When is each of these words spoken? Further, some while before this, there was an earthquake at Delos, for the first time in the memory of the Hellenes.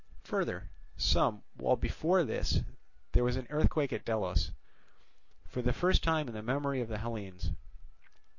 Further, 0.23 0.71
some 0.97 1.43
while 1.57 1.75
before 1.75 2.23
this, 2.23 2.61
there 3.11 3.23
was 3.23 3.35
an 3.35 3.45
earthquake 3.51 3.93
at 3.93 4.03
Delos, 4.03 4.49
for 5.45 5.61
the 5.61 5.73
first 5.73 6.03
time 6.03 6.27
in 6.27 6.33
the 6.33 6.41
memory 6.41 6.81
of 6.81 6.87
the 6.87 6.97
Hellenes. 6.97 7.51